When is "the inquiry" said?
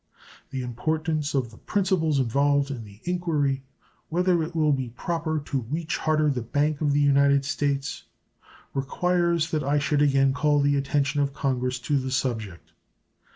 2.85-3.61